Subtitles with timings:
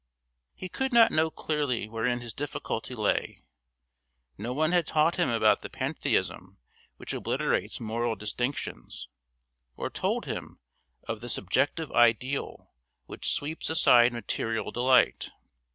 [0.55, 3.43] He could not know clearly wherein his difficulty lay;
[4.35, 6.57] no one had taught him about the Pantheism
[6.97, 9.07] which obliterates moral distinctions,
[9.77, 10.57] or told him
[11.07, 12.73] of the subjective ideal
[13.05, 15.29] which sweeps aside material delight.